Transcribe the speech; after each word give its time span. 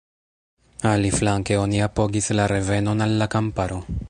Aliflanke 0.91 1.59
oni 1.65 1.83
apogis 1.89 2.31
“la 2.41 2.51
revenon 2.57 3.09
al 3.09 3.19
la 3.23 3.33
kamparo”. 3.37 3.83